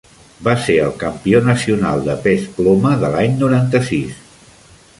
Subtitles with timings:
[0.45, 4.25] Va ser el campió nacional de pes ploma de l'any noranta-sis.